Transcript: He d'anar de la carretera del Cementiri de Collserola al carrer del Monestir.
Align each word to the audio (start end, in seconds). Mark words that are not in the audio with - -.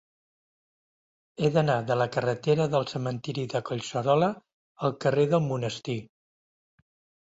He 1.43 1.51
d'anar 1.57 1.75
de 1.91 1.99
la 2.03 2.09
carretera 2.17 2.67
del 2.73 2.89
Cementiri 2.95 3.47
de 3.55 3.63
Collserola 3.71 4.33
al 4.91 5.01
carrer 5.07 5.31
del 5.39 5.49
Monestir. 5.55 6.01